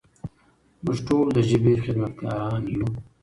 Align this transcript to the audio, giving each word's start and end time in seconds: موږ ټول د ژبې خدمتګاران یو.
موږ 0.83 0.97
ټول 1.07 1.25
د 1.35 1.37
ژبې 1.49 1.73
خدمتګاران 1.83 2.63
یو. 2.75 2.87